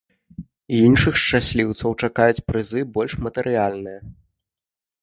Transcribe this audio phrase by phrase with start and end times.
[0.85, 3.99] Іншых шчасліўцаў чакаюць прызы больш матэрыяльныя.